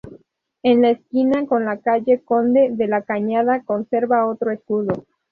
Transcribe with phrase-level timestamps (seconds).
[0.63, 5.05] En la esquina con la calle Conde de la Cañada conserva otro escudo.